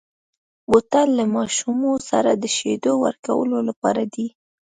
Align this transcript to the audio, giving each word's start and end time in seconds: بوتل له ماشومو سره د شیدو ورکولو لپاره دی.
بوتل 0.71 1.07
له 1.19 1.25
ماشومو 1.35 1.91
سره 2.09 2.31
د 2.33 2.43
شیدو 2.55 2.93
ورکولو 3.05 3.57
لپاره 3.67 4.01
دی. 4.13 4.27